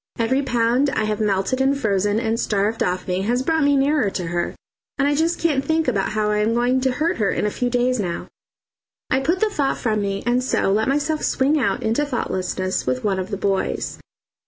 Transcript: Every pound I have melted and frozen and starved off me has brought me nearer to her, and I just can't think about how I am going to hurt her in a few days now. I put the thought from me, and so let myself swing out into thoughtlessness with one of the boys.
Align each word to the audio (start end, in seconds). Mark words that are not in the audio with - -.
Every 0.17 0.41
pound 0.41 0.89
I 0.89 1.03
have 1.03 1.21
melted 1.21 1.61
and 1.61 1.79
frozen 1.79 2.19
and 2.19 2.39
starved 2.39 2.81
off 2.81 3.07
me 3.07 3.21
has 3.21 3.43
brought 3.43 3.63
me 3.63 3.75
nearer 3.77 4.09
to 4.09 4.25
her, 4.29 4.55
and 4.97 5.07
I 5.07 5.13
just 5.13 5.37
can't 5.39 5.63
think 5.63 5.87
about 5.87 6.13
how 6.13 6.31
I 6.31 6.39
am 6.39 6.55
going 6.55 6.81
to 6.81 6.93
hurt 6.93 7.17
her 7.17 7.29
in 7.29 7.45
a 7.45 7.51
few 7.51 7.69
days 7.69 7.99
now. 7.99 8.27
I 9.11 9.19
put 9.19 9.41
the 9.41 9.49
thought 9.51 9.77
from 9.77 10.01
me, 10.01 10.23
and 10.25 10.43
so 10.43 10.71
let 10.71 10.87
myself 10.87 11.21
swing 11.21 11.59
out 11.59 11.83
into 11.83 12.03
thoughtlessness 12.03 12.87
with 12.87 13.03
one 13.03 13.19
of 13.19 13.29
the 13.29 13.37
boys. 13.37 13.99